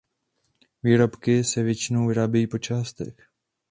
Výrobky 0.83 1.43
se 1.43 1.63
většinou 1.63 2.07
vyrábějí 2.07 2.47
po 2.47 2.57
částech. 2.57 3.29